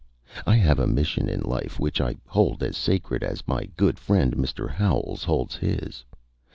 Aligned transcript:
I 0.47 0.55
have 0.55 0.79
a 0.79 0.87
mission 0.87 1.29
in 1.29 1.41
life 1.41 1.79
which 1.79 2.01
I 2.01 2.15
hold 2.25 2.63
as 2.63 2.75
sacred 2.75 3.21
as 3.23 3.47
my 3.47 3.65
good 3.77 3.99
friend 3.99 4.35
Mr. 4.35 4.67
Howells 4.67 5.23
holds 5.25 5.57
his. 5.57 6.05